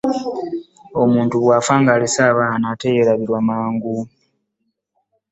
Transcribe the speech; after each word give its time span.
Omuntu 1.01 1.35
bwafa 1.43 1.73
nga 1.79 1.91
alese 1.95 2.21
abaana 2.31 2.65
ateyerabirwa 2.73 3.39
mangu. 3.49 3.95